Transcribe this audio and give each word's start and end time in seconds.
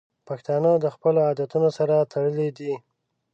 پښتانه 0.27 0.71
د 0.83 0.85
خپلو 0.95 1.19
عادتونو 1.27 1.69
سره 1.77 1.95
تړلي 2.11 2.49
دي. 2.57 2.73